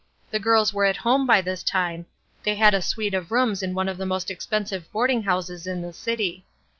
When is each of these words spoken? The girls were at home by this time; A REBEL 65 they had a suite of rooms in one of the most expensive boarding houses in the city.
The 0.31 0.39
girls 0.39 0.73
were 0.73 0.85
at 0.85 0.97
home 1.05 1.27
by 1.27 1.41
this 1.41 1.61
time; 1.61 1.99
A 1.99 1.99
REBEL 1.99 2.05
65 2.05 2.43
they 2.45 2.55
had 2.55 2.73
a 2.73 2.81
suite 2.81 3.13
of 3.13 3.31
rooms 3.31 3.61
in 3.61 3.75
one 3.75 3.87
of 3.87 3.97
the 3.99 4.05
most 4.07 4.31
expensive 4.31 4.91
boarding 4.91 5.21
houses 5.21 5.67
in 5.67 5.83
the 5.83 5.93
city. 5.93 6.43